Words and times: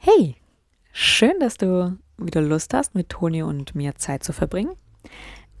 Hey, 0.00 0.36
schön, 0.92 1.40
dass 1.40 1.56
du 1.56 1.98
wieder 2.18 2.40
Lust 2.40 2.72
hast, 2.72 2.94
mit 2.94 3.08
Toni 3.08 3.42
und 3.42 3.74
mir 3.74 3.96
Zeit 3.96 4.22
zu 4.22 4.32
verbringen. 4.32 4.76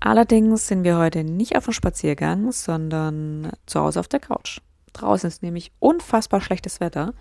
Allerdings 0.00 0.66
sind 0.66 0.82
wir 0.82 0.98
heute 0.98 1.22
nicht 1.22 1.56
auf 1.56 1.64
dem 1.64 1.72
Spaziergang, 1.72 2.50
sondern 2.50 3.52
zu 3.66 3.80
Hause 3.80 4.00
auf 4.00 4.08
der 4.08 4.18
Couch. 4.18 4.60
Draußen 4.92 5.28
ist 5.28 5.44
nämlich 5.44 5.70
unfassbar 5.78 6.40
schlechtes 6.40 6.80
Wetter. 6.80 7.14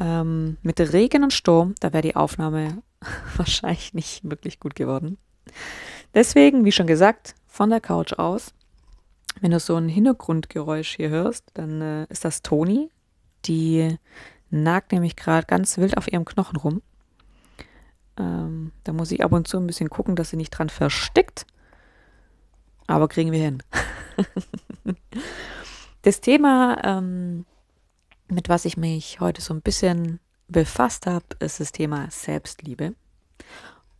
Ähm, 0.00 0.56
mit 0.62 0.80
Regen 0.80 1.22
und 1.22 1.34
Sturm, 1.34 1.74
da 1.80 1.92
wäre 1.92 2.02
die 2.02 2.16
Aufnahme 2.16 2.82
wahrscheinlich 3.36 3.92
nicht 3.92 4.28
wirklich 4.28 4.58
gut 4.58 4.74
geworden. 4.74 5.18
Deswegen, 6.14 6.64
wie 6.64 6.72
schon 6.72 6.86
gesagt, 6.86 7.34
von 7.46 7.68
der 7.68 7.82
Couch 7.82 8.14
aus. 8.14 8.54
Wenn 9.42 9.50
du 9.50 9.60
so 9.60 9.76
ein 9.76 9.90
Hintergrundgeräusch 9.90 10.96
hier 10.96 11.10
hörst, 11.10 11.44
dann 11.52 11.82
äh, 11.82 12.06
ist 12.08 12.24
das 12.24 12.40
Toni, 12.40 12.88
die 13.44 13.98
nagt 14.50 14.92
nämlich 14.92 15.16
gerade 15.16 15.46
ganz 15.46 15.78
wild 15.78 15.96
auf 15.96 16.10
ihrem 16.10 16.24
Knochen 16.24 16.56
rum. 16.56 16.82
Ähm, 18.18 18.72
da 18.84 18.92
muss 18.92 19.12
ich 19.12 19.22
ab 19.22 19.32
und 19.32 19.46
zu 19.46 19.58
ein 19.58 19.66
bisschen 19.66 19.90
gucken, 19.90 20.16
dass 20.16 20.30
sie 20.30 20.36
nicht 20.36 20.50
dran 20.50 20.70
verstickt. 20.70 21.46
Aber 22.86 23.08
kriegen 23.08 23.32
wir 23.32 23.40
hin. 23.40 23.62
das 26.02 26.20
Thema, 26.20 26.78
ähm, 26.84 27.44
mit 28.28 28.48
was 28.48 28.64
ich 28.64 28.76
mich 28.76 29.20
heute 29.20 29.40
so 29.40 29.54
ein 29.54 29.62
bisschen 29.62 30.20
befasst 30.48 31.06
habe, 31.06 31.26
ist 31.40 31.60
das 31.60 31.72
Thema 31.72 32.10
Selbstliebe. 32.10 32.94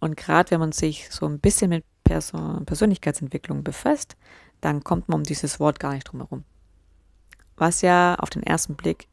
Und 0.00 0.16
gerade 0.16 0.50
wenn 0.50 0.60
man 0.60 0.72
sich 0.72 1.10
so 1.10 1.27
ein 1.27 1.41
bisschen 1.41 1.70
mit 1.70 1.84
Person 2.05 2.64
Persönlichkeitsentwicklung 2.64 3.62
befasst, 3.62 4.16
dann 4.60 4.83
kommt 4.83 5.08
man 5.08 5.20
um 5.20 5.24
dieses 5.24 5.60
Wort 5.60 5.78
gar 5.78 5.92
nicht 5.92 6.05
drum 6.05 6.20
herum. 6.20 6.44
Was 7.56 7.83
ja 7.83 8.14
auf 8.16 8.30
den 8.30 8.42
ersten 8.42 8.77
Blick 8.77 9.08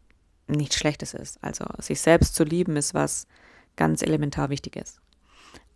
nichts 0.47 0.75
Schlechtes 0.75 1.13
ist. 1.13 1.43
Also 1.43 1.65
sich 1.79 1.99
selbst 1.99 2.35
zu 2.35 2.43
lieben 2.43 2.75
ist 2.77 2.93
was 2.93 3.27
ganz 3.75 4.01
elementar 4.01 4.49
Wichtiges. 4.49 4.99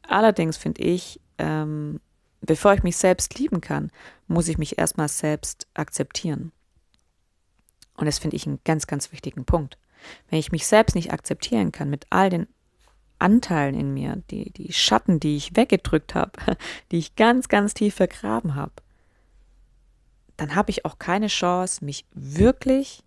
Allerdings 0.03 0.57
finde 0.57 0.81
ich, 0.81 1.19
ähm, 1.37 1.99
bevor 2.41 2.73
ich 2.73 2.83
mich 2.83 2.97
selbst 2.97 3.37
lieben 3.37 3.61
kann, 3.61 3.91
muss 4.27 4.47
ich 4.47 4.57
mich 4.57 4.77
erstmal 4.77 5.07
selbst 5.07 5.67
akzeptieren. 5.73 6.51
Und 7.95 8.05
das 8.05 8.19
finde 8.19 8.37
ich 8.37 8.47
einen 8.47 8.59
ganz, 8.63 8.87
ganz 8.87 9.11
wichtigen 9.11 9.45
Punkt. 9.45 9.77
Wenn 10.29 10.39
ich 10.39 10.51
mich 10.51 10.65
selbst 10.65 10.95
nicht 10.95 11.11
akzeptieren 11.11 11.71
kann 11.71 11.89
mit 11.89 12.07
all 12.09 12.29
den 12.29 12.47
Anteilen 13.19 13.75
in 13.75 13.93
mir, 13.93 14.23
die, 14.31 14.51
die 14.51 14.71
Schatten, 14.71 15.19
die 15.19 15.35
ich 15.35 15.55
weggedrückt 15.55 16.15
habe, 16.15 16.31
die 16.91 16.97
ich 16.97 17.15
ganz, 17.15 17.49
ganz 17.49 17.73
tief 17.73 17.95
vergraben 17.95 18.55
habe, 18.55 18.71
dann 20.37 20.55
habe 20.55 20.71
ich 20.71 20.85
auch 20.85 20.97
keine 20.99 21.27
Chance, 21.27 21.83
mich 21.83 22.05
wirklich 22.13 23.03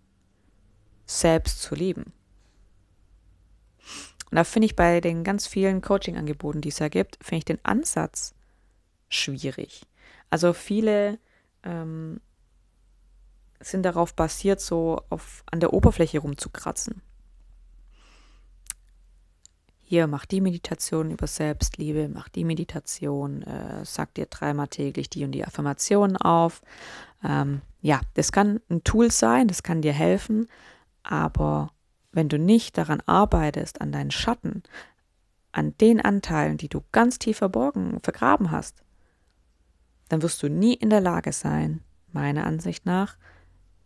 selbst 1.05 1.61
zu 1.61 1.75
lieben. 1.75 2.13
Und 4.31 4.37
da 4.37 4.43
finde 4.43 4.65
ich 4.65 4.75
bei 4.75 4.99
den 4.99 5.23
ganz 5.23 5.45
vielen 5.45 5.81
Coaching-Angeboten, 5.81 6.61
die 6.61 6.69
es 6.69 6.77
da 6.77 6.89
gibt, 6.89 7.17
finde 7.21 7.37
ich 7.37 7.45
den 7.45 7.63
Ansatz 7.63 8.33
schwierig. 9.07 9.83
Also 10.29 10.53
viele 10.53 11.19
ähm, 11.63 12.19
sind 13.59 13.83
darauf 13.83 14.15
basiert, 14.15 14.59
so 14.59 15.01
auf, 15.09 15.43
an 15.51 15.59
der 15.59 15.73
Oberfläche 15.73 16.19
rumzukratzen. 16.19 17.01
Hier, 19.81 20.07
mach 20.07 20.25
die 20.25 20.41
Meditation 20.41 21.11
über 21.11 21.27
Selbstliebe, 21.27 22.09
mach 22.09 22.29
die 22.29 22.45
Meditation, 22.45 23.43
äh, 23.43 23.85
sag 23.85 24.15
dir 24.15 24.25
dreimal 24.25 24.67
täglich 24.67 25.09
die 25.09 25.23
und 25.23 25.33
die 25.33 25.45
Affirmationen 25.45 26.17
auf. 26.17 26.63
Ähm, 27.23 27.61
ja, 27.81 28.01
das 28.15 28.31
kann 28.31 28.59
ein 28.69 28.83
Tool 28.83 29.11
sein, 29.11 29.47
das 29.47 29.61
kann 29.61 29.83
dir 29.83 29.93
helfen, 29.93 30.47
aber 31.03 31.71
wenn 32.11 32.29
du 32.29 32.39
nicht 32.39 32.77
daran 32.77 33.01
arbeitest, 33.05 33.81
an 33.81 33.91
deinen 33.91 34.11
Schatten, 34.11 34.63
an 35.51 35.77
den 35.77 36.01
Anteilen, 36.01 36.57
die 36.57 36.69
du 36.69 36.83
ganz 36.91 37.19
tief 37.19 37.37
verborgen, 37.37 37.99
vergraben 38.01 38.51
hast, 38.51 38.83
dann 40.09 40.21
wirst 40.21 40.41
du 40.43 40.49
nie 40.49 40.73
in 40.73 40.89
der 40.89 41.01
Lage 41.01 41.33
sein, 41.33 41.81
meiner 42.11 42.45
Ansicht 42.45 42.85
nach, 42.85 43.17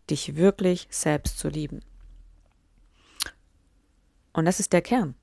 dich 0.09 0.36
wirklich 0.36 0.88
selbst 0.90 1.40
zu 1.40 1.50
lieben. 1.50 1.81
Und 4.34 4.46
das 4.46 4.59
ist 4.59 4.74
der 4.74 4.81
Kern. 4.81 5.16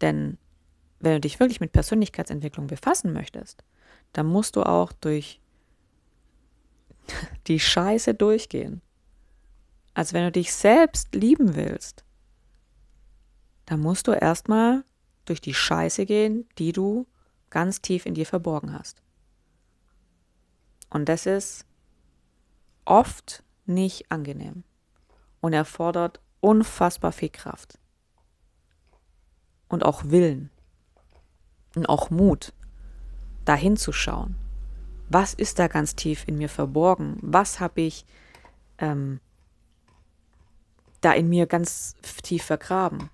Denn 0.00 0.38
wenn 0.98 1.14
du 1.14 1.20
dich 1.20 1.38
wirklich 1.38 1.60
mit 1.60 1.72
Persönlichkeitsentwicklung 1.72 2.66
befassen 2.66 3.12
möchtest, 3.12 3.62
dann 4.12 4.26
musst 4.26 4.56
du 4.56 4.62
auch 4.62 4.92
durch 4.92 5.40
die 7.46 7.60
Scheiße 7.60 8.14
durchgehen 8.14 8.82
als 9.94 10.12
wenn 10.12 10.24
du 10.24 10.32
dich 10.32 10.52
selbst 10.52 11.14
lieben 11.14 11.56
willst, 11.56 12.04
dann 13.66 13.80
musst 13.80 14.08
du 14.08 14.12
erstmal 14.12 14.84
durch 15.24 15.40
die 15.40 15.54
Scheiße 15.54 16.06
gehen, 16.06 16.48
die 16.58 16.72
du 16.72 17.06
ganz 17.50 17.80
tief 17.80 18.06
in 18.06 18.14
dir 18.14 18.26
verborgen 18.26 18.72
hast. 18.72 19.02
Und 20.88 21.08
das 21.08 21.26
ist 21.26 21.66
oft 22.84 23.44
nicht 23.66 24.10
angenehm 24.10 24.64
und 25.40 25.52
erfordert 25.52 26.20
unfassbar 26.40 27.12
viel 27.12 27.28
Kraft 27.28 27.78
und 29.68 29.84
auch 29.84 30.04
Willen 30.06 30.50
und 31.76 31.88
auch 31.88 32.10
Mut, 32.10 32.52
dahin 33.44 33.76
zu 33.76 33.92
schauen. 33.92 34.36
Was 35.08 35.34
ist 35.34 35.58
da 35.58 35.68
ganz 35.68 35.94
tief 35.96 36.24
in 36.26 36.38
mir 36.38 36.48
verborgen? 36.48 37.18
Was 37.20 37.60
habe 37.60 37.80
ich 37.82 38.04
ähm, 38.78 39.20
da 41.00 41.12
in 41.12 41.28
mir 41.28 41.46
ganz 41.46 41.94
tief 42.22 42.44
vergraben? 42.44 43.10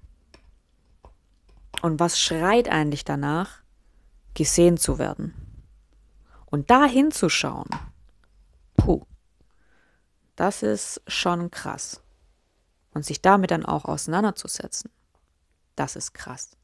Und 1.83 2.01
was 2.01 2.21
schreit 2.21 2.69
eigentlich 2.69 3.05
danach, 3.05 3.63
gesehen 4.35 4.77
zu 4.77 4.99
werden? 4.99 5.35
Und 6.47 6.71
da 6.71 6.85
hinzuschauen, 6.85 7.69
puh, 8.77 9.05
das 10.37 10.63
ist 10.63 11.03
schon 11.07 11.51
krass. 11.51 12.03
Und 12.95 13.05
sich 13.05 13.21
damit 13.21 13.51
dann 13.51 13.67
auch 13.67 13.85
auseinanderzusetzen, 13.85 14.91
das 15.75 15.97
ist 15.97 16.15
krass. 16.15 16.57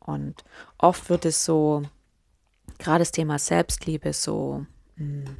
Und 0.00 0.44
oft 0.76 1.08
wird 1.08 1.24
es 1.24 1.44
so, 1.44 1.82
gerade 2.78 3.00
das 3.00 3.12
Thema 3.12 3.38
Selbstliebe, 3.38 4.12
so 4.12 4.66
mh, 4.96 5.28
hm, 5.28 5.36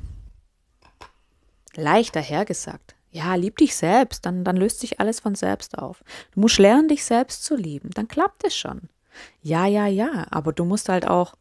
leicht 1.75 2.17
dahergesagt. 2.17 2.95
Ja, 3.15 3.37
lieb 3.37 3.59
dich 3.59 3.77
selbst, 3.77 4.27
dann, 4.27 4.43
dann 4.43 4.57
löst 4.57 4.81
sich 4.81 4.99
alles 4.99 5.21
von 5.21 5.37
selbst 5.37 5.79
auf. 5.79 6.03
Du 6.33 6.41
musst 6.41 6.59
lernen, 6.59 6.89
dich 6.89 7.05
selbst 7.05 7.45
zu 7.45 7.55
lieben, 7.55 7.91
dann 7.91 8.09
klappt 8.09 8.43
es 8.43 8.57
schon. 8.57 8.89
Ja, 9.41 9.67
ja, 9.67 9.87
ja, 9.87 10.27
aber 10.33 10.53
du 10.53 10.65
musst 10.65 10.89
halt 10.89 11.07
auch 11.07 11.37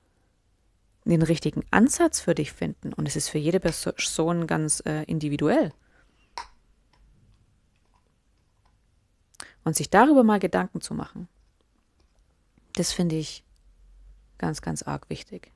den 1.04 1.24
richtigen 1.24 1.66
Ansatz 1.72 2.20
für 2.20 2.36
dich 2.36 2.54
finden 2.54 2.94
und 2.94 3.08
es 3.08 3.16
ist 3.16 3.30
für 3.30 3.40
jede 3.40 3.60
Person 3.60 4.46
ganz 4.46 4.84
äh, 4.86 5.02
individuell. 5.06 5.74
Und 9.64 9.76
sich 9.76 9.90
darüber 9.90 10.24
mal 10.24 10.40
Gedanken 10.40 10.80
zu 10.80 10.94
machen, 10.94 11.28
das 12.76 12.92
finde 12.92 13.16
ich 13.16 13.44
ganz, 14.38 14.62
ganz 14.62 14.84
arg 14.84 15.10
wichtig. 15.10 15.52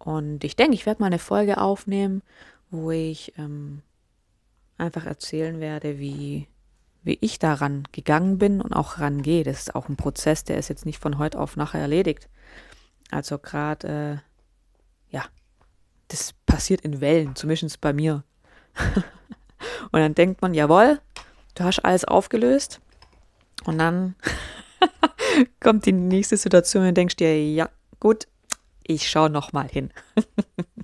Und 0.00 0.42
ich 0.42 0.56
denke, 0.56 0.74
ich 0.74 0.86
werde 0.86 1.02
mal 1.02 1.06
eine 1.06 1.20
Folge 1.20 1.58
aufnehmen, 1.58 2.22
wo 2.72 2.90
ich 2.90 3.32
ähm, 3.38 3.82
einfach 4.78 5.06
erzählen 5.06 5.60
werde, 5.60 5.98
wie, 5.98 6.48
wie 7.02 7.18
ich 7.20 7.38
daran 7.38 7.84
gegangen 7.92 8.38
bin 8.38 8.60
und 8.60 8.72
auch 8.72 8.98
rangehe. 8.98 9.44
Das 9.44 9.58
ist 9.58 9.74
auch 9.74 9.88
ein 9.88 9.96
Prozess, 9.96 10.44
der 10.44 10.58
ist 10.58 10.68
jetzt 10.68 10.86
nicht 10.86 10.98
von 10.98 11.18
heute 11.18 11.38
auf 11.38 11.56
nachher 11.56 11.80
erledigt. 11.80 12.28
Also 13.10 13.38
gerade, 13.38 14.22
äh, 15.10 15.14
ja, 15.14 15.24
das 16.08 16.34
passiert 16.46 16.82
in 16.82 17.00
Wellen, 17.00 17.36
zumindest 17.36 17.80
bei 17.80 17.92
mir. 17.92 18.24
und 19.92 20.00
dann 20.00 20.14
denkt 20.14 20.42
man, 20.42 20.54
jawohl, 20.54 21.00
du 21.54 21.64
hast 21.64 21.84
alles 21.84 22.04
aufgelöst. 22.04 22.80
Und 23.64 23.78
dann 23.78 24.14
kommt 25.60 25.86
die 25.86 25.92
nächste 25.92 26.36
Situation 26.36 26.86
und 26.86 26.94
denkst 26.94 27.16
dir, 27.16 27.52
ja, 27.52 27.68
gut, 28.00 28.26
ich 28.82 29.08
schaue 29.08 29.30
noch 29.30 29.52
mal 29.52 29.68
hin. 29.68 29.92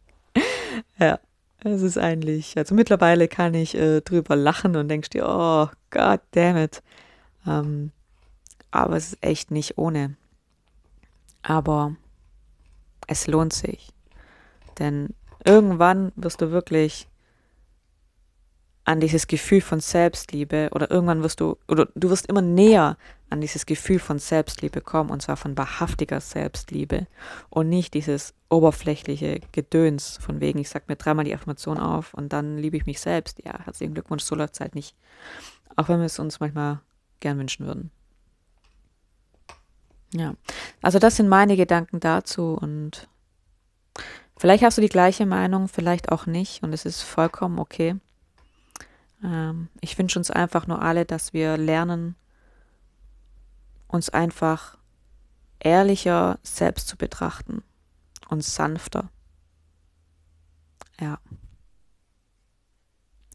ja. 0.99 1.19
Es 1.65 1.83
ist 1.83 1.99
eigentlich, 1.99 2.57
also 2.59 2.75
mittlerweile 2.75 3.29
kann 3.29 3.55
ich 3.55 3.77
äh, 3.77 4.01
drüber 4.01 4.35
lachen 4.35 4.75
und 4.77 4.89
denkst 4.89 5.11
dir, 5.11 5.29
oh, 5.29 5.69
god 5.91 6.21
damn 6.33 6.57
it. 6.57 6.83
Ähm, 7.47 7.93
aber 8.73 8.97
es 8.97 9.13
ist 9.13 9.25
echt 9.25 9.51
nicht 9.53 9.79
ohne. 9.79 10.17
Aber 11.43 11.95
es 13.07 13.27
lohnt 13.29 13.53
sich. 13.53 13.93
Denn 14.79 15.11
irgendwann 15.45 16.13
wirst 16.17 16.41
du 16.41 16.51
wirklich 16.51 17.09
an 18.85 19.01
dieses 19.01 19.27
Gefühl 19.29 19.61
von 19.61 19.81
Selbstliebe 19.81 20.71
oder 20.73 20.91
irgendwann 20.91 21.23
wirst 21.23 21.41
du, 21.41 21.57
oder 21.69 21.89
du 21.95 22.11
wirst 22.11 22.27
immer 22.27 22.43
näher 22.43 22.97
an 23.31 23.41
dieses 23.41 23.65
Gefühl 23.65 23.99
von 23.99 24.19
Selbstliebe 24.19 24.81
kommen 24.81 25.11
und 25.11 25.23
zwar 25.23 25.37
von 25.37 25.57
wahrhaftiger 25.57 26.21
Selbstliebe 26.21 27.07
und 27.49 27.69
nicht 27.69 27.95
dieses 27.95 28.35
oberflächliche 28.51 29.41
Gedöns 29.53 30.19
von 30.21 30.41
wegen, 30.41 30.59
ich 30.59 30.69
sag 30.69 30.89
mir 30.89 30.97
dreimal 30.97 31.25
die 31.25 31.35
Affirmation 31.35 31.79
auf 31.79 32.13
und 32.13 32.33
dann 32.33 32.59
liebe 32.59 32.77
ich 32.77 32.87
mich 32.87 33.01
selbst. 33.01 33.41
Ja, 33.45 33.65
herzlichen 33.65 33.95
Glückwunsch, 33.95 34.25
so 34.25 34.35
läuft 34.35 34.55
es 34.55 34.61
halt 34.61 34.75
nicht. 34.75 34.97
Auch 35.77 35.89
wenn 35.89 36.01
wir 36.01 36.07
es 36.07 36.19
uns 36.19 36.41
manchmal 36.41 36.81
gern 37.21 37.39
wünschen 37.39 37.67
würden. 37.67 37.91
Ja, 40.13 40.35
also 40.83 40.99
das 40.99 41.17
sind 41.17 41.29
meine 41.29 41.57
Gedanken 41.57 42.01
dazu 42.01 42.59
und 42.61 43.09
vielleicht 44.37 44.63
hast 44.65 44.77
du 44.77 44.83
die 44.83 44.89
gleiche 44.89 45.25
Meinung, 45.25 45.69
vielleicht 45.69 46.11
auch 46.11 46.27
nicht 46.27 46.63
und 46.63 46.73
es 46.75 46.85
ist 46.85 47.01
vollkommen 47.01 47.59
okay. 47.59 47.97
Ähm, 49.23 49.69
ich 49.81 49.99
wünsche 49.99 50.19
uns 50.19 50.31
einfach 50.31 50.67
nur 50.67 50.83
alle, 50.83 51.05
dass 51.05 51.33
wir 51.33 51.57
lernen, 51.57 52.17
uns 53.89 54.09
einfach 54.09 54.79
ehrlicher 55.61 56.39
selbst 56.43 56.89
zu 56.89 56.97
betrachten 56.97 57.63
und 58.29 58.43
sanfter. 58.43 59.11
Ja. 61.01 61.19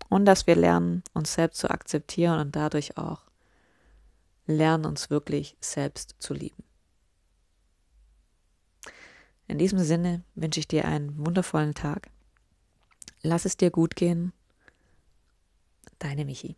Und 0.09 0.25
dass 0.25 0.47
wir 0.47 0.55
lernen, 0.55 1.03
uns 1.13 1.33
selbst 1.33 1.59
zu 1.59 1.69
akzeptieren 1.69 2.39
und 2.39 2.55
dadurch 2.55 2.97
auch 2.97 3.23
lernen, 4.45 4.85
uns 4.85 5.09
wirklich 5.09 5.57
selbst 5.59 6.15
zu 6.19 6.33
lieben. 6.33 6.63
In 9.47 9.57
diesem 9.57 9.79
Sinne 9.79 10.23
wünsche 10.35 10.59
ich 10.59 10.67
dir 10.67 10.85
einen 10.85 11.25
wundervollen 11.25 11.73
Tag. 11.73 12.09
Lass 13.21 13.45
es 13.45 13.57
dir 13.57 13.71
gut 13.71 13.95
gehen. 13.95 14.33
Deine 15.99 16.25
Michi. 16.25 16.55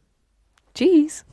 Tschüss. 0.74 1.26